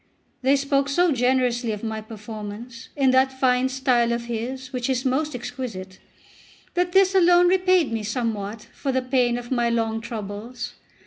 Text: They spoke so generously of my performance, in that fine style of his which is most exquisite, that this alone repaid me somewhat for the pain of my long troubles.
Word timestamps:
They 0.41 0.55
spoke 0.55 0.89
so 0.89 1.11
generously 1.11 1.71
of 1.73 1.83
my 1.83 2.01
performance, 2.01 2.89
in 2.95 3.11
that 3.11 3.31
fine 3.31 3.69
style 3.69 4.11
of 4.11 4.25
his 4.25 4.73
which 4.73 4.89
is 4.89 5.05
most 5.05 5.35
exquisite, 5.35 5.99
that 6.73 6.91
this 6.93 7.13
alone 7.13 7.47
repaid 7.47 7.91
me 7.93 8.01
somewhat 8.01 8.67
for 8.73 8.91
the 8.91 9.03
pain 9.03 9.37
of 9.37 9.51
my 9.51 9.69
long 9.69 10.01
troubles. 10.01 10.73